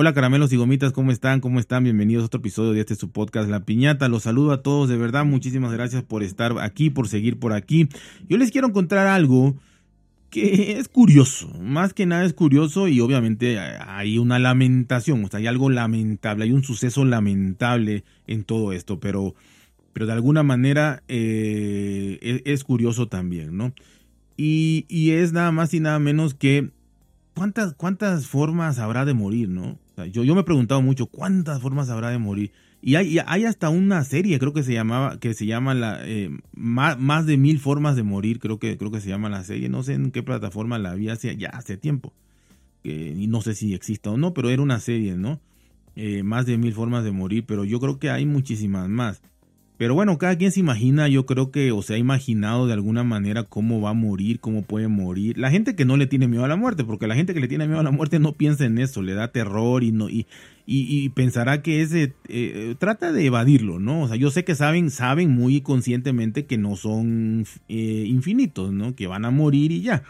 Hola 0.00 0.14
caramelos 0.14 0.52
y 0.52 0.56
gomitas, 0.56 0.92
¿cómo 0.92 1.10
están? 1.10 1.40
¿Cómo 1.40 1.58
están? 1.58 1.82
Bienvenidos 1.82 2.22
a 2.22 2.26
otro 2.26 2.38
episodio 2.38 2.72
de 2.72 2.78
este 2.78 2.94
su 2.94 3.10
podcast 3.10 3.50
La 3.50 3.64
Piñata. 3.64 4.06
Los 4.06 4.22
saludo 4.22 4.52
a 4.52 4.62
todos, 4.62 4.88
de 4.88 4.96
verdad, 4.96 5.24
muchísimas 5.24 5.72
gracias 5.72 6.04
por 6.04 6.22
estar 6.22 6.56
aquí, 6.60 6.88
por 6.88 7.08
seguir 7.08 7.40
por 7.40 7.52
aquí. 7.52 7.88
Yo 8.28 8.36
les 8.36 8.52
quiero 8.52 8.68
encontrar 8.68 9.08
algo 9.08 9.56
que 10.30 10.78
es 10.78 10.86
curioso, 10.86 11.48
más 11.60 11.94
que 11.94 12.06
nada 12.06 12.24
es 12.24 12.32
curioso 12.32 12.86
y 12.86 13.00
obviamente 13.00 13.58
hay 13.58 14.18
una 14.18 14.38
lamentación, 14.38 15.24
o 15.24 15.28
sea, 15.28 15.38
hay 15.40 15.48
algo 15.48 15.68
lamentable, 15.68 16.44
hay 16.44 16.52
un 16.52 16.62
suceso 16.62 17.04
lamentable 17.04 18.04
en 18.28 18.44
todo 18.44 18.72
esto, 18.72 19.00
pero, 19.00 19.34
pero 19.92 20.06
de 20.06 20.12
alguna 20.12 20.44
manera 20.44 21.02
eh, 21.08 22.20
es, 22.22 22.42
es, 22.44 22.62
curioso 22.62 23.08
también, 23.08 23.56
¿no? 23.56 23.74
Y, 24.36 24.86
y 24.88 25.10
es 25.10 25.32
nada 25.32 25.50
más 25.50 25.74
y 25.74 25.80
nada 25.80 25.98
menos 25.98 26.34
que 26.34 26.70
¿cuántas, 27.38 27.74
cuántas 27.74 28.26
formas 28.26 28.78
habrá 28.78 29.04
de 29.04 29.14
morir, 29.14 29.48
no? 29.48 29.78
yo, 30.12 30.24
yo 30.24 30.34
me 30.34 30.40
he 30.40 30.44
preguntado 30.44 30.82
mucho, 30.82 31.06
¿cuántas 31.06 31.60
formas 31.60 31.88
habrá 31.88 32.10
de 32.10 32.18
morir? 32.18 32.52
Y 32.80 32.96
hay, 32.96 33.18
hay 33.26 33.44
hasta 33.44 33.68
una 33.70 34.04
serie, 34.04 34.38
creo 34.38 34.52
que 34.52 34.62
se 34.62 34.72
llamaba, 34.72 35.18
que 35.18 35.34
se 35.34 35.46
llama 35.46 35.74
la, 35.74 36.00
eh, 36.04 36.30
más, 36.52 37.26
de 37.26 37.36
mil 37.36 37.58
formas 37.58 37.96
de 37.96 38.02
morir, 38.02 38.38
creo 38.38 38.58
que, 38.58 38.76
creo 38.76 38.90
que 38.90 39.00
se 39.00 39.08
llama 39.08 39.28
la 39.28 39.42
serie. 39.42 39.68
No 39.68 39.82
sé 39.82 39.94
en 39.94 40.10
qué 40.12 40.22
plataforma 40.22 40.78
la 40.78 40.92
había 40.92 41.14
hace, 41.14 41.36
ya 41.36 41.48
hace 41.48 41.76
tiempo. 41.76 42.12
y 42.84 43.26
no 43.26 43.40
sé 43.40 43.54
si 43.54 43.74
exista 43.74 44.10
o 44.10 44.16
no, 44.16 44.32
pero 44.32 44.50
era 44.50 44.62
una 44.62 44.78
serie, 44.78 45.16
¿no? 45.16 45.40
Eh, 45.96 46.22
más 46.22 46.46
de 46.46 46.56
mil 46.58 46.72
formas 46.72 47.02
de 47.02 47.10
morir, 47.10 47.44
pero 47.46 47.64
yo 47.64 47.80
creo 47.80 47.98
que 47.98 48.10
hay 48.10 48.24
muchísimas 48.24 48.88
más. 48.88 49.20
Pero 49.78 49.94
bueno, 49.94 50.18
cada 50.18 50.36
quien 50.36 50.50
se 50.50 50.58
imagina, 50.58 51.06
yo 51.06 51.24
creo 51.24 51.52
que, 51.52 51.70
o 51.70 51.82
se 51.82 51.94
ha 51.94 51.98
imaginado 51.98 52.66
de 52.66 52.72
alguna 52.72 53.04
manera 53.04 53.44
cómo 53.44 53.80
va 53.80 53.90
a 53.90 53.94
morir, 53.94 54.40
cómo 54.40 54.62
puede 54.62 54.88
morir. 54.88 55.38
La 55.38 55.52
gente 55.52 55.76
que 55.76 55.84
no 55.84 55.96
le 55.96 56.08
tiene 56.08 56.26
miedo 56.26 56.44
a 56.44 56.48
la 56.48 56.56
muerte, 56.56 56.82
porque 56.82 57.06
la 57.06 57.14
gente 57.14 57.32
que 57.32 57.38
le 57.38 57.46
tiene 57.46 57.68
miedo 57.68 57.78
a 57.78 57.84
la 57.84 57.92
muerte 57.92 58.18
no 58.18 58.32
piensa 58.32 58.64
en 58.64 58.78
eso, 58.78 59.02
le 59.02 59.14
da 59.14 59.30
terror 59.30 59.84
y 59.84 59.92
no 59.92 60.10
y, 60.10 60.26
y, 60.66 61.08
pensará 61.10 61.62
que 61.62 61.80
ese 61.80 62.12
eh, 62.28 62.74
trata 62.78 63.12
de 63.12 63.24
evadirlo, 63.24 63.78
¿no? 63.78 64.02
O 64.02 64.08
sea, 64.08 64.16
yo 64.16 64.30
sé 64.32 64.44
que 64.44 64.56
saben, 64.56 64.90
saben 64.90 65.30
muy 65.30 65.60
conscientemente 65.60 66.44
que 66.44 66.58
no 66.58 66.74
son 66.74 67.46
eh, 67.68 68.04
infinitos, 68.06 68.72
¿no? 68.72 68.96
Que 68.96 69.06
van 69.06 69.24
a 69.24 69.30
morir 69.30 69.70
y 69.70 69.80
ya. 69.80 70.02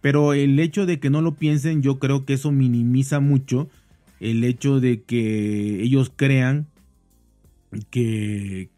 Pero 0.00 0.32
el 0.32 0.58
hecho 0.60 0.86
de 0.86 1.00
que 1.00 1.10
no 1.10 1.22
lo 1.22 1.34
piensen, 1.34 1.82
yo 1.82 1.98
creo 1.98 2.24
que 2.24 2.34
eso 2.34 2.52
minimiza 2.52 3.20
mucho 3.20 3.68
el 4.20 4.44
hecho 4.44 4.80
de 4.80 5.02
que 5.02 5.82
ellos 5.82 6.12
crean 6.14 6.68
que, 7.90 8.68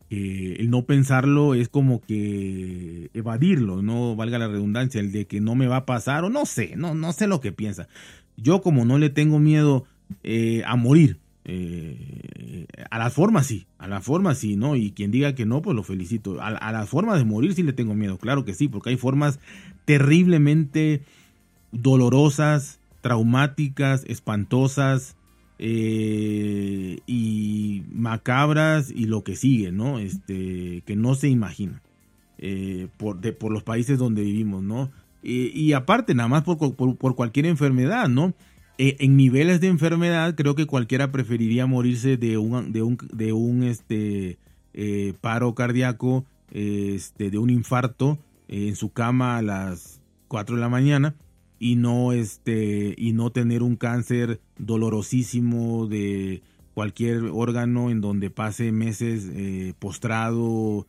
el 0.58 0.70
no 0.70 0.84
pensarlo 0.84 1.54
es 1.54 1.68
como 1.68 2.00
que 2.00 3.10
evadirlo, 3.14 3.82
no 3.82 4.16
valga 4.16 4.38
la 4.38 4.48
redundancia, 4.48 5.00
el 5.00 5.12
de 5.12 5.26
que 5.26 5.40
no 5.40 5.54
me 5.54 5.66
va 5.66 5.78
a 5.78 5.86
pasar 5.86 6.24
o 6.24 6.30
no 6.30 6.46
sé, 6.46 6.74
no, 6.76 6.94
no 6.94 7.12
sé 7.12 7.26
lo 7.26 7.40
que 7.40 7.52
piensa. 7.52 7.88
Yo 8.36 8.60
como 8.60 8.84
no 8.84 8.98
le 8.98 9.10
tengo 9.10 9.38
miedo 9.38 9.84
eh, 10.22 10.62
a 10.66 10.76
morir, 10.76 11.18
eh, 11.44 12.66
a 12.90 12.98
las 12.98 13.12
formas 13.12 13.46
sí, 13.46 13.66
a 13.78 13.86
las 13.86 14.04
formas 14.04 14.38
sí, 14.38 14.56
¿no? 14.56 14.76
Y 14.76 14.92
quien 14.92 15.10
diga 15.10 15.34
que 15.34 15.46
no, 15.46 15.62
pues 15.62 15.76
lo 15.76 15.82
felicito. 15.82 16.40
A, 16.40 16.48
a 16.48 16.72
las 16.72 16.88
formas 16.88 17.18
de 17.18 17.24
morir 17.24 17.54
sí 17.54 17.62
le 17.62 17.72
tengo 17.72 17.94
miedo, 17.94 18.18
claro 18.18 18.44
que 18.44 18.54
sí, 18.54 18.68
porque 18.68 18.90
hay 18.90 18.96
formas 18.96 19.38
terriblemente 19.84 21.02
dolorosas, 21.72 22.80
traumáticas, 23.00 24.04
espantosas, 24.06 25.16
eh, 25.58 26.98
y 27.06 27.82
macabras 27.92 28.90
y 28.90 29.06
lo 29.06 29.22
que 29.22 29.36
sigue, 29.36 29.70
¿no? 29.72 29.98
Este, 29.98 30.82
que 30.84 30.96
no 30.96 31.14
se 31.14 31.28
imagina 31.28 31.80
eh, 32.38 32.88
por, 32.96 33.20
por 33.36 33.52
los 33.52 33.62
países 33.62 33.98
donde 33.98 34.22
vivimos, 34.22 34.62
¿no? 34.62 34.90
y 35.26 35.72
aparte, 35.72 36.14
nada 36.14 36.28
más 36.28 36.42
por, 36.42 36.58
por, 36.76 37.14
cualquier 37.14 37.46
enfermedad, 37.46 38.10
¿no? 38.10 38.34
Eh, 38.76 38.96
en 38.98 39.16
niveles 39.16 39.58
de 39.62 39.68
enfermedad, 39.68 40.34
creo 40.34 40.54
que 40.54 40.66
cualquiera 40.66 41.10
preferiría 41.12 41.64
morirse 41.64 42.18
de 42.18 42.36
un, 42.36 42.72
de 42.72 42.82
un, 42.82 42.98
de 43.10 43.32
un 43.32 43.62
este, 43.62 44.36
paro 45.22 45.54
cardíaco, 45.54 46.26
este, 46.50 47.30
de 47.30 47.38
un 47.38 47.48
infarto 47.48 48.18
en 48.48 48.76
su 48.76 48.92
cama 48.92 49.38
a 49.38 49.42
las 49.42 50.02
4 50.28 50.56
de 50.56 50.60
la 50.60 50.68
mañana 50.68 51.14
y 51.64 51.76
no 51.76 52.12
este 52.12 52.94
y 52.98 53.14
no 53.14 53.32
tener 53.32 53.62
un 53.62 53.76
cáncer 53.76 54.38
dolorosísimo 54.58 55.86
de 55.86 56.42
cualquier 56.74 57.30
órgano 57.32 57.88
en 57.88 58.02
donde 58.02 58.28
pase 58.28 58.70
meses 58.70 59.30
eh, 59.32 59.72
postrado 59.78 60.86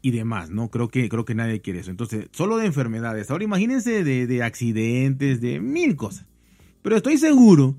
y 0.00 0.10
demás, 0.10 0.48
¿no? 0.48 0.70
Creo 0.70 0.88
que, 0.88 1.06
creo 1.10 1.26
que 1.26 1.34
nadie 1.34 1.60
quiere 1.60 1.80
eso. 1.80 1.90
Entonces, 1.90 2.30
solo 2.32 2.56
de 2.56 2.64
enfermedades. 2.64 3.30
Ahora 3.30 3.44
imagínense 3.44 4.02
de, 4.02 4.26
de 4.26 4.42
accidentes, 4.42 5.42
de 5.42 5.60
mil 5.60 5.96
cosas. 5.96 6.24
Pero 6.80 6.96
estoy 6.96 7.18
seguro, 7.18 7.76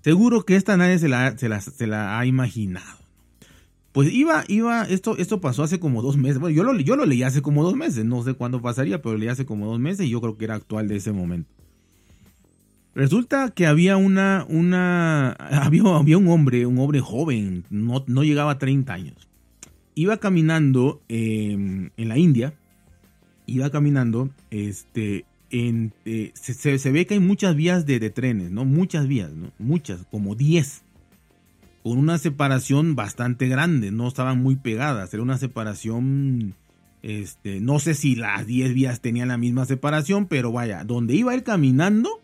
seguro 0.00 0.46
que 0.46 0.56
esta 0.56 0.78
nadie 0.78 0.98
se 0.98 1.10
la, 1.10 1.36
se 1.36 1.86
la 1.86 2.18
ha 2.18 2.24
imaginado. 2.24 3.03
Pues 3.94 4.12
iba, 4.12 4.42
iba, 4.48 4.82
esto, 4.82 5.16
esto 5.18 5.40
pasó 5.40 5.62
hace 5.62 5.78
como 5.78 6.02
dos 6.02 6.16
meses. 6.16 6.40
Bueno, 6.40 6.56
yo 6.56 6.64
lo, 6.64 6.76
yo 6.80 6.96
lo 6.96 7.06
leí 7.06 7.22
hace 7.22 7.42
como 7.42 7.62
dos 7.62 7.76
meses, 7.76 8.04
no 8.04 8.24
sé 8.24 8.34
cuándo 8.34 8.60
pasaría, 8.60 9.00
pero 9.00 9.16
leí 9.16 9.28
hace 9.28 9.46
como 9.46 9.68
dos 9.68 9.78
meses 9.78 10.06
y 10.06 10.10
yo 10.10 10.20
creo 10.20 10.36
que 10.36 10.46
era 10.46 10.56
actual 10.56 10.88
de 10.88 10.96
ese 10.96 11.12
momento. 11.12 11.48
Resulta 12.96 13.50
que 13.50 13.68
había 13.68 13.96
una, 13.96 14.46
una, 14.48 15.30
había, 15.38 15.82
había 15.94 16.18
un 16.18 16.26
hombre, 16.26 16.66
un 16.66 16.76
hombre 16.80 16.98
joven, 16.98 17.66
no, 17.70 18.02
no 18.08 18.24
llegaba 18.24 18.50
a 18.50 18.58
30 18.58 18.92
años. 18.92 19.28
Iba 19.94 20.16
caminando 20.16 21.00
em, 21.06 21.90
en 21.96 22.08
la 22.08 22.18
India, 22.18 22.52
iba 23.46 23.70
caminando, 23.70 24.28
este, 24.50 25.24
eh, 25.52 26.32
se, 26.34 26.80
se, 26.80 26.90
ve 26.90 27.06
que 27.06 27.14
hay 27.14 27.20
muchas 27.20 27.54
vías 27.54 27.86
de, 27.86 28.00
de 28.00 28.10
trenes, 28.10 28.50
¿no? 28.50 28.64
Muchas 28.64 29.06
vías, 29.06 29.32
¿no? 29.32 29.52
Muchas, 29.60 30.04
como 30.10 30.34
10 30.34 30.83
con 31.84 31.98
una 31.98 32.16
separación 32.16 32.96
bastante 32.96 33.46
grande, 33.46 33.92
no 33.92 34.08
estaban 34.08 34.42
muy 34.42 34.56
pegadas, 34.56 35.12
era 35.12 35.22
una 35.22 35.36
separación, 35.36 36.54
este, 37.02 37.60
no 37.60 37.78
sé 37.78 37.92
si 37.92 38.16
las 38.16 38.46
10 38.46 38.72
vías 38.72 39.02
tenían 39.02 39.28
la 39.28 39.36
misma 39.36 39.66
separación, 39.66 40.24
pero 40.24 40.50
vaya, 40.50 40.82
donde 40.82 41.14
iba 41.14 41.34
él 41.34 41.42
caminando, 41.42 42.22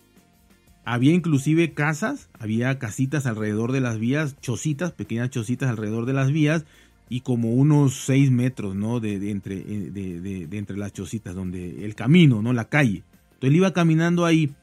había 0.87 1.12
inclusive 1.12 1.75
casas, 1.75 2.31
había 2.38 2.78
casitas 2.78 3.26
alrededor 3.26 3.72
de 3.72 3.82
las 3.82 3.98
vías, 3.98 4.41
chocitas, 4.41 4.93
pequeñas 4.93 5.28
chocitas 5.28 5.69
alrededor 5.69 6.06
de 6.06 6.15
las 6.15 6.32
vías, 6.32 6.65
y 7.10 7.21
como 7.21 7.53
unos 7.53 7.97
6 8.06 8.31
metros, 8.31 8.75
¿no? 8.75 8.98
De, 8.98 9.31
entre, 9.31 9.59
eh, 9.59 9.91
de, 9.91 10.56
entre 10.56 10.78
las 10.78 10.94
chocitas, 10.94 11.34
donde 11.34 11.84
el 11.84 11.94
camino, 11.94 12.41
¿no? 12.41 12.54
La 12.54 12.71
calle. 12.71 13.03
Entonces 13.25 13.50
él 13.50 13.56
iba 13.56 13.75
caminando 13.75 14.25
ahí, 14.25 14.54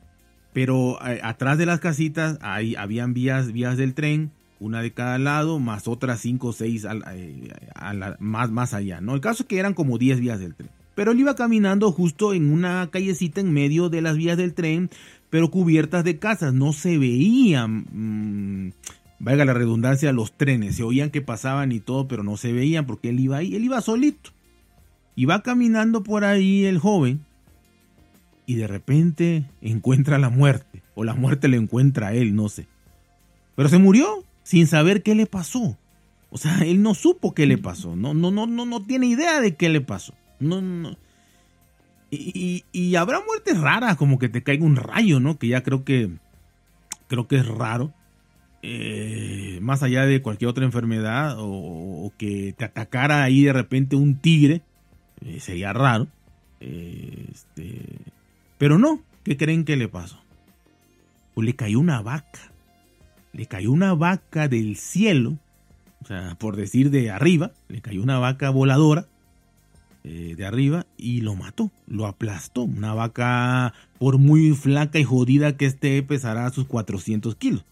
pero 0.53 0.97
eh, 1.05 1.19
atrás 1.21 1.59
de 1.59 1.67
las 1.67 1.81
casitas 1.81 2.39
ahí 2.41 2.75
habían 2.75 3.13
vías, 3.13 3.51
vías 3.51 3.77
del 3.77 3.93
tren, 3.93 4.31
una 4.59 4.81
de 4.81 4.91
cada 4.91 5.17
lado, 5.17 5.59
más 5.59 5.87
otras 5.87 6.19
5 6.21 6.47
o 6.47 6.53
6 6.53 6.87
más, 8.19 8.51
más 8.51 8.73
allá, 8.73 9.01
¿no? 9.01 9.13
El 9.13 9.21
caso 9.21 9.43
es 9.43 9.47
que 9.47 9.59
eran 9.59 9.73
como 9.73 9.97
10 9.97 10.19
vías 10.19 10.39
del 10.39 10.55
tren. 10.55 10.69
Pero 10.95 11.11
él 11.11 11.19
iba 11.19 11.35
caminando 11.35 11.91
justo 11.91 12.33
en 12.33 12.51
una 12.51 12.89
callecita 12.91 13.39
en 13.39 13.53
medio 13.53 13.89
de 13.89 14.01
las 14.01 14.17
vías 14.17 14.37
del 14.37 14.53
tren, 14.53 14.89
pero 15.29 15.51
cubiertas 15.51 16.03
de 16.03 16.17
casas, 16.17 16.53
no 16.53 16.73
se 16.73 16.97
veían, 16.97 17.85
mmm, 17.91 18.71
valga 19.19 19.45
la 19.45 19.53
redundancia, 19.53 20.11
los 20.11 20.35
trenes, 20.35 20.75
se 20.75 20.83
oían 20.83 21.11
que 21.11 21.21
pasaban 21.21 21.71
y 21.71 21.79
todo, 21.79 22.07
pero 22.07 22.23
no 22.23 22.37
se 22.37 22.51
veían 22.51 22.85
porque 22.85 23.09
él 23.09 23.19
iba 23.19 23.37
ahí, 23.37 23.55
él 23.55 23.63
iba 23.63 23.81
solito. 23.81 24.31
Iba 25.15 25.41
caminando 25.41 26.03
por 26.03 26.23
ahí 26.23 26.65
el 26.65 26.79
joven 26.79 27.25
y 28.45 28.55
de 28.55 28.67
repente 28.67 29.45
encuentra 29.61 30.17
la 30.17 30.29
muerte, 30.29 30.81
o 30.95 31.03
la 31.03 31.13
muerte 31.13 31.47
le 31.47 31.57
encuentra 31.57 32.07
a 32.07 32.13
él, 32.13 32.35
no 32.35 32.49
sé. 32.49 32.67
Pero 33.55 33.69
se 33.69 33.77
murió, 33.77 34.23
sin 34.47 34.65
saber 34.65 35.03
qué 35.03 35.13
le 35.13 35.25
pasó. 35.25 35.77
O 36.29 36.37
sea, 36.37 36.59
él 36.63 36.81
no 36.81 36.93
supo 36.93 37.33
qué 37.33 37.45
le 37.45 37.57
pasó, 37.57 37.97
no, 37.97 38.13
no, 38.13 38.31
no, 38.31 38.47
no, 38.47 38.65
no 38.65 38.81
tiene 38.81 39.07
idea 39.07 39.41
de 39.41 39.55
qué 39.55 39.67
le 39.67 39.81
pasó. 39.81 40.13
No, 40.39 40.61
no. 40.61 40.95
Y, 42.09 42.63
y, 42.71 42.95
habrá 42.95 43.19
muertes 43.25 43.59
raras, 43.59 43.97
como 43.97 44.17
que 44.17 44.29
te 44.29 44.41
caiga 44.41 44.63
un 44.63 44.77
rayo, 44.77 45.19
¿no? 45.19 45.37
Que 45.37 45.49
ya 45.49 45.61
creo 45.61 45.83
que 45.83 46.09
creo 47.09 47.27
que 47.27 47.35
es 47.35 47.45
raro. 47.45 47.91
Eh, 48.61 49.59
más 49.61 49.83
allá 49.83 50.05
de 50.05 50.21
cualquier 50.21 50.47
otra 50.47 50.63
enfermedad 50.63 51.35
o, 51.37 52.13
que 52.17 52.55
te 52.57 52.63
atacara 52.63 53.23
ahí 53.23 53.43
de 53.43 53.51
repente 53.51 53.97
un 53.97 54.15
tigre, 54.15 54.61
eh, 55.25 55.41
sería 55.41 55.73
raro. 55.73 56.07
este, 56.61 57.81
pero 58.57 58.77
no, 58.77 59.01
¿qué 59.25 59.35
creen 59.35 59.65
que 59.65 59.75
le 59.75 59.89
pasó? 59.89 60.17
Pues 61.33 61.45
le 61.45 61.53
cayó 61.53 61.81
una 61.81 62.01
vaca 62.01 62.53
le 63.37 63.45
cayó 63.45 63.71
una 63.71 63.93
vaca 63.93 64.47
del 64.47 64.75
cielo, 64.77 65.37
o 66.01 66.07
sea, 66.07 66.35
por 66.39 66.55
decir 66.55 66.89
de 66.89 67.11
arriba, 67.11 67.51
le 67.67 67.81
cayó 67.81 68.01
una 68.01 68.17
vaca 68.17 68.49
voladora 68.49 69.05
eh, 70.03 70.33
de 70.35 70.43
arriba 70.43 70.87
y 70.97 71.21
lo 71.21 71.35
mató, 71.35 71.71
lo 71.85 72.07
aplastó. 72.07 72.63
Una 72.63 72.95
vaca, 72.95 73.75
por 73.99 74.17
muy 74.17 74.53
flaca 74.53 74.97
y 74.97 75.03
jodida 75.03 75.55
que 75.55 75.67
esté, 75.67 76.01
pesará 76.01 76.49
sus 76.49 76.65
400 76.65 77.35
kilos, 77.35 77.63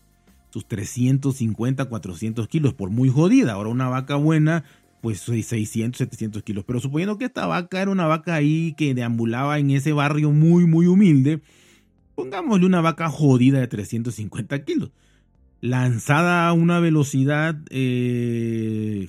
sus 0.52 0.68
350, 0.68 1.86
400 1.86 2.48
kilos, 2.48 2.76
por 2.76 2.92
muy 2.92 3.10
jodida. 3.10 3.54
Ahora 3.54 3.70
una 3.70 3.90
vaca 3.90 4.18
buena, 4.18 4.66
pues 5.02 5.22
600, 5.22 5.98
700 5.98 6.44
kilos. 6.44 6.64
Pero 6.68 6.80
suponiendo 6.80 7.18
que 7.18 7.26
esta 7.26 7.48
vaca 7.48 7.82
era 7.82 7.90
una 7.90 8.06
vaca 8.06 8.36
ahí 8.36 8.76
que 8.78 8.94
deambulaba 8.94 9.58
en 9.58 9.72
ese 9.72 9.94
barrio 9.94 10.30
muy, 10.30 10.68
muy 10.68 10.86
humilde, 10.86 11.42
pongámosle 12.14 12.68
una 12.68 12.82
vaca 12.82 13.10
jodida 13.10 13.60
de 13.60 13.68
350 13.68 14.64
kilos 14.64 14.92
lanzada 15.66 16.48
a 16.48 16.54
una 16.54 16.80
velocidad, 16.80 17.58
eh, 17.70 19.08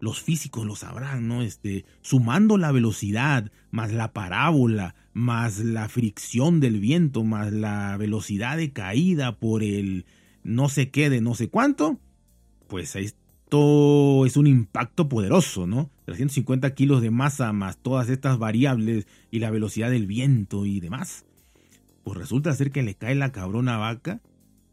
los 0.00 0.22
físicos 0.22 0.64
lo 0.66 0.74
sabrán, 0.74 1.28
¿no? 1.28 1.42
Este, 1.42 1.84
sumando 2.00 2.56
la 2.56 2.72
velocidad, 2.72 3.52
más 3.70 3.92
la 3.92 4.12
parábola, 4.12 4.94
más 5.12 5.58
la 5.58 5.88
fricción 5.88 6.60
del 6.60 6.80
viento, 6.80 7.24
más 7.24 7.52
la 7.52 7.96
velocidad 7.98 8.56
de 8.56 8.72
caída 8.72 9.38
por 9.38 9.62
el 9.62 10.06
no 10.42 10.68
sé 10.68 10.90
qué 10.90 11.10
de 11.10 11.20
no 11.20 11.34
sé 11.34 11.50
cuánto, 11.50 11.98
pues 12.68 12.96
esto 12.96 14.24
es 14.24 14.36
un 14.36 14.46
impacto 14.46 15.08
poderoso, 15.08 15.66
¿no? 15.66 15.90
350 16.06 16.74
kilos 16.74 17.02
de 17.02 17.10
masa 17.10 17.52
más 17.52 17.76
todas 17.76 18.08
estas 18.08 18.38
variables 18.38 19.06
y 19.30 19.40
la 19.40 19.50
velocidad 19.50 19.90
del 19.90 20.06
viento 20.06 20.64
y 20.64 20.80
demás. 20.80 21.26
Pues 22.02 22.16
resulta 22.16 22.54
ser 22.54 22.70
que 22.70 22.82
le 22.82 22.94
cae 22.94 23.14
la 23.14 23.32
cabrona 23.32 23.76
vaca 23.76 24.22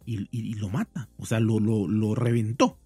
y, 0.06 0.56
lo 0.56 0.70
mata. 0.70 1.10
O 1.18 1.26
sea, 1.26 1.40
lo, 1.40 1.60
lo, 1.60 2.16
reventó. 2.16 2.78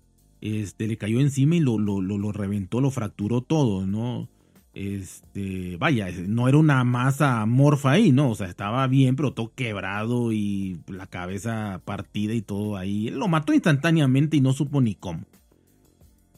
Este, 0.41 0.87
le 0.87 0.97
cayó 0.97 1.19
encima 1.19 1.55
y 1.55 1.59
lo, 1.59 1.77
lo, 1.77 2.01
lo, 2.01 2.31
reventó, 2.31 2.79
lo 2.81 2.91
fracturó 2.91 3.41
todo, 3.41 3.85
¿no? 3.85 4.29
Este, 4.73 5.75
vaya, 5.77 6.07
no 6.27 6.47
era 6.47 6.57
una 6.57 6.83
masa 6.83 7.45
morfa 7.45 7.91
ahí, 7.91 8.11
¿no? 8.11 8.29
O 8.29 8.35
sea, 8.35 8.47
estaba 8.47 8.87
bien, 8.87 9.15
pero 9.15 9.33
todo 9.33 9.51
quebrado 9.53 10.31
y 10.31 10.79
la 10.87 11.07
cabeza 11.07 11.81
partida 11.83 12.33
y 12.33 12.41
todo 12.41 12.77
ahí. 12.77 13.09
Lo 13.09 13.27
mató 13.27 13.53
instantáneamente 13.53 14.37
y 14.37 14.41
no 14.41 14.53
supo 14.53 14.79
ni 14.79 14.95
cómo. 14.95 15.25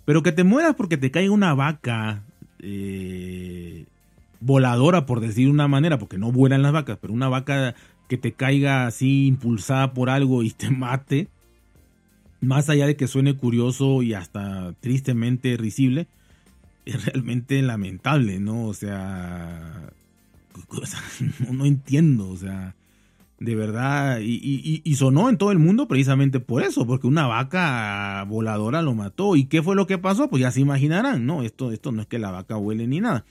Pero 0.05 0.23
que 0.23 0.31
te 0.31 0.43
mueras 0.43 0.75
porque 0.75 0.97
te 0.97 1.11
caiga 1.11 1.31
una 1.31 1.53
vaca 1.53 2.23
eh, 2.59 3.85
voladora, 4.39 5.05
por 5.05 5.19
decir 5.19 5.49
una 5.49 5.67
manera, 5.67 5.99
porque 5.99 6.17
no 6.17 6.31
vuelan 6.31 6.63
las 6.63 6.73
vacas, 6.73 6.97
pero 6.99 7.13
una 7.13 7.29
vaca 7.29 7.75
que 8.11 8.17
te 8.17 8.33
caiga 8.33 8.87
así 8.87 9.27
impulsada 9.27 9.93
por 9.93 10.09
algo 10.09 10.43
y 10.43 10.49
te 10.49 10.69
mate, 10.69 11.29
más 12.41 12.69
allá 12.69 12.85
de 12.85 12.97
que 12.97 13.07
suene 13.07 13.37
curioso 13.37 14.03
y 14.03 14.13
hasta 14.15 14.73
tristemente 14.81 15.55
risible, 15.55 16.07
es 16.83 17.05
realmente 17.05 17.61
lamentable, 17.61 18.41
¿no? 18.41 18.65
O 18.65 18.73
sea, 18.73 19.93
no, 21.53 21.65
entiendo, 21.65 22.27
o 22.27 22.35
sea, 22.35 22.75
de 23.39 23.55
verdad, 23.55 24.19
y, 24.21 24.93
sonó 24.97 25.29
en 25.29 25.37
todo 25.37 25.53
el 25.53 25.59
mundo 25.59 25.87
precisamente 25.87 26.41
por 26.41 26.63
eso, 26.63 26.85
porque 26.85 27.07
una 27.07 27.27
vaca 27.27 28.25
voladora 28.27 28.81
lo 28.81 28.93
mató. 28.93 29.37
¿Y 29.37 29.45
qué 29.45 29.63
fue 29.63 29.77
lo 29.77 29.87
que 29.87 29.97
pasó? 29.97 30.29
Pues 30.29 30.41
ya 30.41 30.51
se 30.51 30.59
imaginarán, 30.59 31.25
¿no? 31.25 31.43
Esto, 31.43 31.71
esto 31.71 31.93
no 31.93 32.01
es 32.01 32.09
que 32.09 32.19
la 32.19 32.31
vaca 32.31 32.57
huele 32.57 32.87
ni 32.87 32.99
nada 32.99 33.23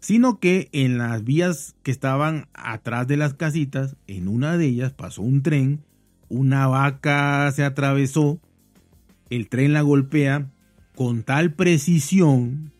sino 0.00 0.40
que 0.40 0.68
en 0.72 0.98
las 0.98 1.22
vías 1.24 1.76
que 1.82 1.90
estaban 1.90 2.48
atrás 2.54 3.06
de 3.06 3.18
las 3.18 3.34
casitas, 3.34 3.96
en 4.06 4.28
una 4.28 4.56
de 4.56 4.66
ellas 4.66 4.92
pasó 4.92 5.22
un 5.22 5.42
tren, 5.42 5.80
una 6.28 6.66
vaca 6.66 7.52
se 7.52 7.64
atravesó, 7.64 8.40
el 9.28 9.48
tren 9.48 9.72
la 9.74 9.82
golpea 9.82 10.50
con 10.96 11.22
tal 11.22 11.52
precisión, 11.52 12.72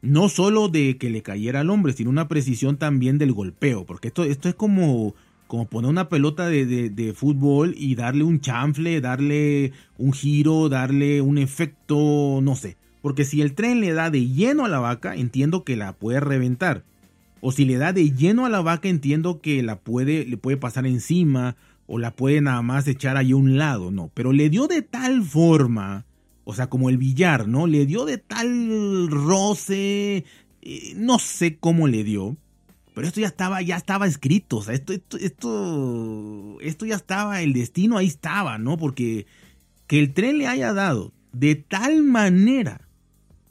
no 0.00 0.28
solo 0.28 0.68
de 0.68 0.96
que 0.96 1.10
le 1.10 1.22
cayera 1.22 1.60
al 1.60 1.70
hombre, 1.70 1.92
sino 1.92 2.10
una 2.10 2.26
precisión 2.26 2.76
también 2.76 3.18
del 3.18 3.32
golpeo, 3.32 3.84
porque 3.84 4.08
esto, 4.08 4.24
esto 4.24 4.48
es 4.48 4.54
como, 4.54 5.14
como 5.46 5.66
poner 5.66 5.90
una 5.90 6.08
pelota 6.08 6.48
de, 6.48 6.90
de 6.90 7.12
fútbol 7.12 7.74
y 7.76 7.94
darle 7.94 8.24
un 8.24 8.40
chanfle, 8.40 9.00
darle 9.00 9.72
un 9.98 10.12
giro, 10.12 10.68
darle 10.68 11.20
un 11.20 11.38
efecto, 11.38 12.40
no 12.42 12.56
sé. 12.56 12.76
Porque 13.02 13.24
si 13.24 13.42
el 13.42 13.54
tren 13.54 13.80
le 13.80 13.92
da 13.92 14.10
de 14.10 14.28
lleno 14.28 14.64
a 14.64 14.68
la 14.68 14.78
vaca, 14.78 15.14
entiendo 15.14 15.64
que 15.64 15.76
la 15.76 15.92
puede 15.92 16.20
reventar. 16.20 16.84
O 17.40 17.50
si 17.50 17.64
le 17.64 17.76
da 17.76 17.92
de 17.92 18.12
lleno 18.12 18.46
a 18.46 18.48
la 18.48 18.60
vaca, 18.60 18.88
entiendo 18.88 19.40
que 19.40 19.62
la 19.64 19.80
puede, 19.80 20.24
le 20.24 20.36
puede 20.36 20.56
pasar 20.56 20.86
encima 20.86 21.56
o 21.86 21.98
la 21.98 22.14
puede 22.14 22.40
nada 22.40 22.62
más 22.62 22.86
echar 22.86 23.16
ahí 23.16 23.32
a 23.32 23.36
un 23.36 23.58
lado, 23.58 23.90
no. 23.90 24.10
Pero 24.14 24.32
le 24.32 24.48
dio 24.48 24.68
de 24.68 24.82
tal 24.82 25.24
forma, 25.24 26.06
o 26.44 26.54
sea, 26.54 26.68
como 26.68 26.88
el 26.88 26.96
billar, 26.96 27.48
¿no? 27.48 27.66
Le 27.66 27.84
dio 27.84 28.04
de 28.04 28.18
tal 28.18 29.08
roce, 29.10 30.24
eh, 30.62 30.92
no 30.96 31.18
sé 31.18 31.56
cómo 31.58 31.88
le 31.88 32.04
dio. 32.04 32.36
Pero 32.94 33.08
esto 33.08 33.20
ya 33.20 33.26
estaba, 33.26 33.60
ya 33.62 33.76
estaba 33.76 34.06
escrito, 34.06 34.58
o 34.58 34.62
sea, 34.62 34.74
esto, 34.74 34.92
esto, 34.92 35.16
esto, 35.16 36.58
esto 36.60 36.86
ya 36.86 36.94
estaba, 36.94 37.42
el 37.42 37.52
destino 37.54 37.96
ahí 37.96 38.06
estaba, 38.06 38.58
¿no? 38.58 38.76
Porque 38.76 39.26
que 39.88 39.98
el 39.98 40.12
tren 40.12 40.38
le 40.38 40.46
haya 40.46 40.72
dado 40.72 41.12
de 41.32 41.56
tal 41.56 42.02
manera 42.02 42.88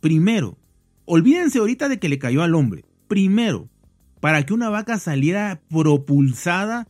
Primero, 0.02 0.58
olvídense 1.06 1.60
ahorita 1.60 1.88
de 1.88 2.00
que 2.00 2.10
le 2.10 2.18
cayó 2.18 2.42
al 2.42 2.56
hombre. 2.56 2.84
Primero, 3.08 3.70
para 4.20 4.44
que 4.44 4.54
una 4.54 4.70
vaca 4.70 4.98
saliera 4.98 5.62
propulsada 5.70 6.88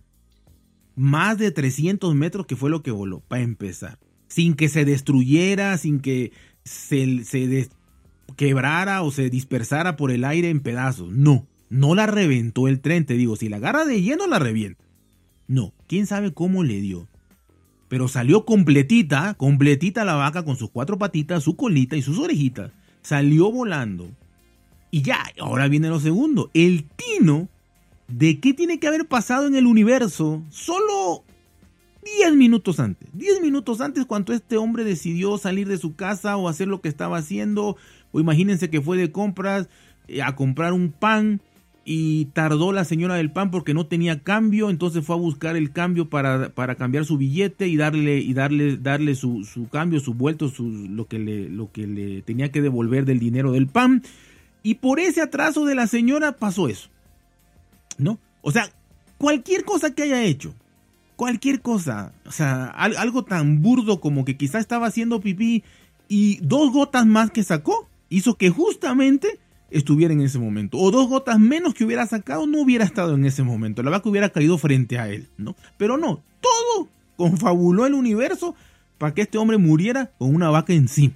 más 0.95 1.37
de 1.37 1.51
300 1.51 2.15
metros, 2.15 2.45
que 2.45 2.55
fue 2.55 2.69
lo 2.69 2.81
que 2.81 2.91
voló, 2.91 3.19
para 3.19 3.43
empezar. 3.43 3.99
Sin 4.27 4.55
que 4.55 4.69
se 4.69 4.85
destruyera, 4.85 5.77
sin 5.77 5.99
que 5.99 6.31
se, 6.63 7.69
quebrara 8.37 9.01
o 9.01 9.11
se 9.11 9.29
dispersara 9.29 9.97
por 9.97 10.09
el 10.11 10.23
aire 10.23 10.49
en 10.49 10.61
pedazos. 10.61 11.11
No, 11.11 11.47
no 11.69 11.95
la 11.95 12.07
reventó 12.07 12.69
el 12.69 12.79
tren, 12.79 13.05
te 13.05 13.15
digo. 13.15 13.35
Si 13.35 13.49
la 13.49 13.57
agarra 13.57 13.83
de 13.83 14.01
lleno, 14.01 14.25
la 14.25 14.39
revienta. 14.39 14.85
No, 15.47 15.73
quién 15.87 16.07
sabe 16.07 16.33
cómo 16.33 16.63
le 16.63 16.79
dio. 16.79 17.09
Pero 17.89 18.07
salió 18.07 18.45
completita, 18.45 19.33
completita 19.33 20.05
la 20.05 20.13
vaca 20.13 20.45
con 20.45 20.55
sus 20.55 20.69
cuatro 20.69 20.97
patitas, 20.97 21.43
su 21.43 21.57
colita 21.57 21.97
y 21.97 22.01
sus 22.01 22.19
orejitas 22.19 22.71
salió 23.01 23.51
volando. 23.51 24.09
Y 24.91 25.01
ya, 25.01 25.23
ahora 25.39 25.67
viene 25.67 25.89
lo 25.89 25.99
segundo. 25.99 26.51
El 26.53 26.85
tino 26.89 27.47
de 28.07 28.39
qué 28.39 28.53
tiene 28.53 28.79
que 28.79 28.87
haber 28.87 29.07
pasado 29.07 29.47
en 29.47 29.55
el 29.55 29.65
universo 29.65 30.43
solo 30.49 31.23
10 32.03 32.35
minutos 32.35 32.79
antes. 32.79 33.09
10 33.13 33.41
minutos 33.41 33.79
antes 33.79 34.05
cuando 34.05 34.33
este 34.33 34.57
hombre 34.57 34.83
decidió 34.83 35.37
salir 35.37 35.67
de 35.67 35.77
su 35.77 35.95
casa 35.95 36.35
o 36.37 36.49
hacer 36.49 36.67
lo 36.67 36.81
que 36.81 36.89
estaba 36.89 37.17
haciendo. 37.17 37.77
O 38.11 38.19
imagínense 38.19 38.69
que 38.69 38.81
fue 38.81 38.97
de 38.97 39.11
compras 39.11 39.69
eh, 40.07 40.21
a 40.21 40.35
comprar 40.35 40.73
un 40.73 40.91
pan 40.91 41.41
y 41.83 42.25
tardó 42.25 42.71
la 42.71 42.85
señora 42.85 43.15
del 43.15 43.31
pan 43.31 43.49
porque 43.49 43.73
no 43.73 43.87
tenía 43.87 44.21
cambio, 44.21 44.69
entonces 44.69 45.03
fue 45.03 45.15
a 45.15 45.19
buscar 45.19 45.55
el 45.55 45.71
cambio 45.71 46.09
para, 46.09 46.49
para 46.49 46.75
cambiar 46.75 47.05
su 47.05 47.17
billete 47.17 47.67
y 47.67 47.75
darle, 47.75 48.19
y 48.19 48.33
darle, 48.33 48.77
darle 48.77 49.15
su, 49.15 49.43
su 49.45 49.67
cambio, 49.67 49.99
su 49.99 50.13
vuelto, 50.13 50.51
lo, 50.59 51.05
que 51.07 51.17
le, 51.17 51.49
lo 51.49 51.71
que 51.71 51.87
le 51.87 52.21
tenía 52.21 52.51
que 52.51 52.61
devolver 52.61 53.05
del 53.05 53.19
dinero 53.19 53.51
del 53.51 53.67
pan. 53.67 54.03
Y 54.63 54.75
por 54.75 54.99
ese 54.99 55.21
atraso 55.21 55.65
de 55.65 55.73
la 55.73 55.87
señora 55.87 56.33
pasó 56.33 56.67
eso. 56.67 56.89
¿No? 57.97 58.19
O 58.41 58.51
sea, 58.51 58.69
cualquier 59.17 59.65
cosa 59.65 59.93
que 59.93 60.03
haya 60.03 60.23
hecho, 60.23 60.53
cualquier 61.15 61.61
cosa, 61.61 62.13
o 62.25 62.31
sea, 62.31 62.65
algo 62.65 63.23
tan 63.23 63.61
burdo 63.61 63.99
como 63.99 64.23
que 64.23 64.37
quizá 64.37 64.59
estaba 64.59 64.87
haciendo 64.87 65.19
pipí 65.19 65.63
y 66.07 66.37
dos 66.41 66.71
gotas 66.71 67.05
más 67.05 67.31
que 67.31 67.43
sacó, 67.43 67.87
hizo 68.09 68.35
que 68.35 68.49
justamente 68.49 69.39
estuviera 69.71 70.13
en 70.13 70.21
ese 70.21 70.37
momento. 70.37 70.77
O 70.77 70.91
dos 70.91 71.07
gotas 71.07 71.39
menos 71.39 71.73
que 71.73 71.85
hubiera 71.85 72.05
sacado 72.05 72.45
no 72.45 72.61
hubiera 72.61 72.85
estado 72.85 73.15
en 73.15 73.25
ese 73.25 73.43
momento. 73.43 73.81
La 73.81 73.91
vaca 73.91 74.09
hubiera 74.09 74.29
caído 74.29 74.57
frente 74.57 74.99
a 74.99 75.09
él, 75.09 75.29
¿no? 75.37 75.55
Pero 75.77 75.97
no, 75.97 76.21
todo 76.41 76.89
confabuló 77.15 77.85
el 77.85 77.93
universo 77.93 78.55
para 78.97 79.13
que 79.13 79.21
este 79.21 79.37
hombre 79.37 79.57
muriera 79.57 80.11
con 80.17 80.35
una 80.35 80.49
vaca 80.49 80.73
encima. 80.73 81.15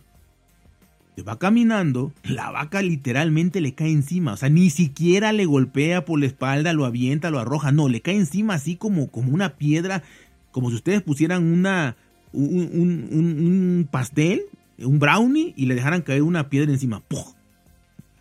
Se 1.16 1.22
va 1.22 1.40
caminando, 1.40 2.12
la 2.24 2.52
vaca 2.52 2.82
literalmente 2.82 3.62
le 3.62 3.74
cae 3.74 3.90
encima, 3.90 4.34
o 4.34 4.38
sea, 4.38 4.50
ni 4.50 4.70
siquiera 4.70 5.32
le 5.32 5.46
golpea 5.46 6.04
por 6.04 6.20
la 6.20 6.26
espalda, 6.26 6.74
lo 6.74 6.84
avienta, 6.84 7.30
lo 7.30 7.40
arroja, 7.40 7.72
no, 7.72 7.88
le 7.88 8.02
cae 8.02 8.16
encima 8.16 8.56
así 8.56 8.76
como, 8.76 9.10
como 9.10 9.34
una 9.34 9.56
piedra, 9.56 10.04
como 10.52 10.70
si 10.70 10.76
ustedes 10.76 11.02
pusieran 11.02 11.46
una, 11.46 11.96
un, 12.34 13.08
un 13.12 13.88
pastel, 13.90 14.42
un 14.78 15.00
brownie 15.00 15.54
y 15.56 15.68
le 15.68 15.76
dejaran 15.76 16.02
caer 16.02 16.22
una 16.22 16.50
piedra 16.50 16.72
encima. 16.72 17.02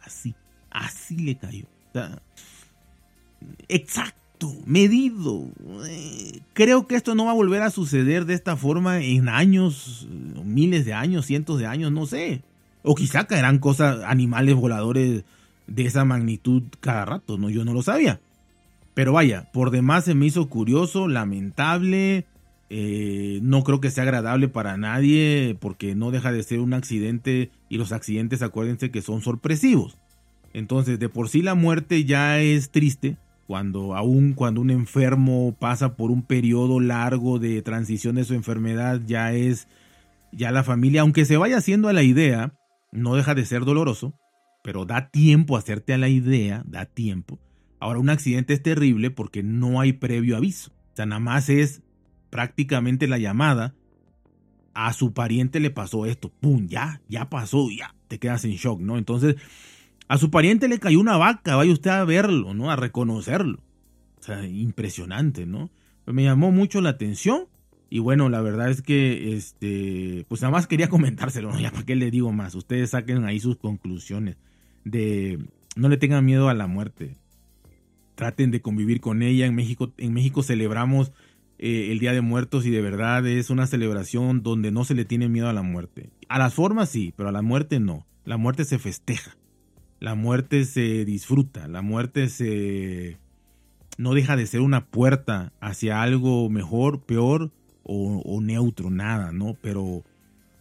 Así, 0.05 0.35
así 0.71 1.17
le 1.17 1.37
cayó. 1.37 1.67
exacto, 3.69 4.53
medido. 4.67 5.49
Eh, 5.87 6.41
creo 6.53 6.87
que 6.87 6.97
esto 6.97 7.15
no 7.15 7.27
va 7.27 7.33
a 7.33 7.35
volver 7.35 7.63
a 7.63 7.71
suceder 7.71 8.25
de 8.25 8.35
esta 8.35 8.57
forma 8.57 9.01
en 9.01 9.29
años, 9.29 10.09
miles 10.45 10.85
de 10.85 10.95
años, 10.95 11.27
cientos 11.27 11.59
de 11.59 11.67
años, 11.67 11.93
no 11.93 12.07
sé. 12.07 12.43
O 12.83 12.95
quizá 12.95 13.27
caerán 13.27 13.59
cosas, 13.59 14.03
animales 14.05 14.55
voladores 14.55 15.25
de 15.67 15.87
esa 15.87 16.05
magnitud 16.05 16.63
cada 16.81 17.05
rato, 17.05 17.39
¿no? 17.39 17.49
Yo 17.51 17.65
no 17.65 17.73
lo 17.73 17.83
sabía. 17.83 18.21
Pero 18.95 19.13
vaya, 19.13 19.51
por 19.53 19.71
demás 19.71 20.05
se 20.05 20.15
me 20.15 20.27
hizo 20.27 20.49
curioso, 20.49 21.09
lamentable. 21.09 22.27
Eh, 22.76 23.38
no 23.40 23.62
creo 23.62 23.81
que 23.81 23.93
sea 23.93 24.02
agradable 24.02 24.49
para 24.49 24.76
nadie 24.76 25.57
porque 25.61 25.95
no 25.95 26.11
deja 26.11 26.33
de 26.33 26.43
ser 26.43 26.59
un 26.59 26.75
accidente 26.75 27.52
y 27.69 27.78
los 27.78 27.93
accidentes 27.93 28.43
acuérdense 28.43 28.90
que 28.90 29.00
son 29.00 29.23
sorpresivos. 29.23 29.97
Entonces 30.52 30.99
de 30.99 31.09
por 31.09 31.28
sí 31.28 31.40
la 31.40 31.54
muerte 31.54 32.04
ya 32.04 32.40
es 32.40 32.73
triste 32.73 33.16
cuando 33.47 33.95
aún 33.95 34.33
cuando 34.33 34.61
un 34.61 34.71
enfermo 34.71 35.54
pasa 35.57 35.95
por 35.95 36.11
un 36.11 36.23
periodo 36.23 36.81
largo 36.81 37.38
de 37.38 37.62
transición 37.62 38.16
de 38.16 38.25
su 38.25 38.35
enfermedad 38.35 39.00
ya 39.07 39.33
es 39.33 39.69
ya 40.33 40.50
la 40.50 40.64
familia 40.64 41.02
aunque 41.02 41.26
se 41.26 41.37
vaya 41.37 41.59
haciendo 41.59 41.88
a 41.88 41.93
la 41.93 42.02
idea 42.02 42.54
no 42.90 43.14
deja 43.14 43.37
de 43.37 43.45
ser 43.45 43.64
doloroso 43.64 44.19
pero 44.64 44.85
da 44.85 45.11
tiempo 45.11 45.54
a 45.54 45.61
hacerte 45.61 45.93
a 45.93 45.99
la 45.99 46.09
idea 46.09 46.64
da 46.66 46.87
tiempo 46.87 47.38
ahora 47.78 48.00
un 48.00 48.11
accidente 48.11 48.52
es 48.52 48.62
terrible 48.64 49.12
porque 49.12 49.45
no 49.45 49.81
hay 49.81 49.93
previo 49.93 50.37
aviso 50.37 50.73
o 50.93 50.97
sea 50.97 51.07
nada 51.07 51.21
más 51.21 51.49
es 51.49 51.84
prácticamente 52.35 53.07
la 53.07 53.19
llamada 53.19 53.76
a 54.75 54.93
su 54.93 55.12
pariente 55.12 55.61
le 55.61 55.71
pasó 55.71 56.05
esto, 56.05 56.33
pum, 56.41 56.67
ya, 56.67 57.00
ya 57.09 57.31
pasó, 57.31 57.69
ya, 57.71 57.95
te 58.09 58.19
quedas 58.19 58.45
en 58.45 58.57
shock, 58.57 58.81
¿no? 58.81 58.99
Entonces, 58.99 59.37
a 60.09 60.19
su 60.19 60.33
pariente 60.33 60.67
le 60.67 60.81
cayó 60.81 60.99
una 60.99 61.17
vaca, 61.17 61.55
vaya 61.55 61.73
usted 61.73 61.91
a 61.91 62.05
verlo, 62.05 62.53
¿no? 62.53 62.73
A 62.73 62.75
reconocerlo. 62.75 63.61
O 64.19 64.23
sea, 64.25 64.45
impresionante, 64.49 65.47
¿no? 65.47 65.71
Me 66.07 66.25
llamó 66.25 66.50
mucho 66.50 66.81
la 66.81 66.91
atención 66.91 67.47
y 67.88 68.00
bueno, 68.00 68.29
la 68.29 68.41
verdad 68.41 68.69
es 68.69 68.83
que, 68.83 69.37
este, 69.37 70.26
pues 70.29 70.43
nada 70.43 70.50
más 70.50 70.67
quería 70.67 70.88
comentárselo, 70.91 71.53
¿no? 71.53 71.61
Ya 71.61 71.71
para 71.71 71.85
qué 71.85 71.95
le 71.95 72.11
digo 72.11 72.33
más, 72.33 72.57
ustedes 72.57 72.91
saquen 72.91 73.25
ahí 73.26 73.38
sus 73.38 73.59
conclusiones 73.59 74.38
de, 74.83 75.38
no 75.76 75.88
le 75.88 75.99
tengan 75.99 76.25
miedo 76.25 76.49
a 76.49 76.55
la 76.55 76.67
muerte, 76.67 77.17
traten 78.17 78.50
de 78.50 78.61
convivir 78.61 79.00
con 79.00 79.23
ella. 79.23 79.47
En 79.47 79.55
México, 79.55 79.93
en 79.99 80.12
México 80.12 80.43
celebramos 80.43 81.12
eh, 81.59 81.93
el 81.93 81.99
Día 81.99 82.13
de 82.13 82.21
Muertos 82.21 82.67
y 82.67 82.71
de 82.71 82.81
verdad 82.81 83.27
es 83.27 83.51
una 83.51 83.67
celebración 83.67 84.43
donde 84.43 84.71
no 84.71 84.85
se 84.85 84.95
le 84.95 85.05
tiene 85.05 85.29
miedo 85.29 85.49
a 85.49 85.53
la 85.53 85.63
muerte. 85.63 86.11
A 86.29 86.39
las 86.39 86.55
formas 86.55 86.89
sí, 86.89 87.15
pero 87.17 87.29
a 87.29 87.33
la 87.33 87.43
muerte 87.43 87.81
no. 87.81 88.07
La 88.25 88.37
muerte 88.37 88.65
se 88.65 88.79
festeja, 88.79 89.37
la 90.01 90.15
muerte 90.15 90.65
se 90.65 91.05
disfruta, 91.05 91.69
la 91.69 91.83
muerte 91.83 92.29
se 92.29 93.19
no 93.99 94.15
deja 94.15 94.35
de 94.35 94.47
ser 94.47 94.61
una 94.61 94.87
puerta 94.87 95.53
hacia 95.61 96.03
algo 96.03 96.49
mejor, 96.51 97.03
peor 97.03 97.53
o, 97.83 98.23
o 98.25 98.41
neutro, 98.41 98.91
nada, 98.91 99.31
¿no? 99.31 99.57
Pero, 99.61 100.03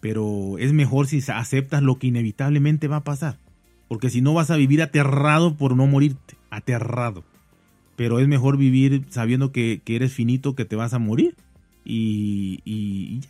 pero 0.01 0.57
es 0.59 0.73
mejor 0.73 1.07
si 1.07 1.23
aceptas 1.31 1.81
lo 1.81 1.97
que 1.97 2.07
inevitablemente 2.07 2.87
va 2.87 2.97
a 2.97 3.03
pasar. 3.03 3.39
Porque 3.87 4.09
si 4.09 4.21
no 4.21 4.33
vas 4.33 4.51
a 4.51 4.57
vivir 4.57 4.81
aterrado 4.81 5.55
por 5.55 5.75
no 5.75 5.87
morirte, 5.87 6.35
aterrado 6.49 7.23
pero 7.95 8.19
es 8.19 8.27
mejor 8.27 8.57
vivir 8.57 9.03
sabiendo 9.09 9.51
que, 9.51 9.81
eres 9.85 10.13
finito, 10.13 10.55
que 10.55 10.65
te 10.65 10.75
vas 10.75 10.93
a 10.93 10.99
morir 10.99 11.35
y, 11.85 13.21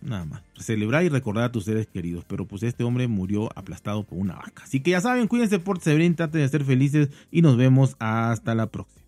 nada 0.00 0.24
más. 0.24 0.42
Celebrar 0.58 1.04
y 1.04 1.08
recordar 1.08 1.44
a 1.44 1.52
tus 1.52 1.64
seres 1.64 1.86
queridos, 1.86 2.24
pero 2.26 2.44
pues 2.46 2.62
este 2.62 2.84
hombre 2.84 3.08
murió 3.08 3.50
aplastado 3.56 4.04
por 4.04 4.18
una 4.18 4.34
vaca. 4.34 4.64
Así 4.64 4.80
que 4.80 4.92
ya 4.92 5.00
saben, 5.00 5.28
cuídense, 5.28 5.58
por 5.58 5.82
bien, 5.82 6.14
traten 6.14 6.40
de 6.40 6.48
ser 6.48 6.64
felices 6.64 7.08
y 7.30 7.42
nos 7.42 7.56
vemos 7.56 7.96
hasta 7.98 8.54
la 8.54 8.66
próxima. 8.66 9.05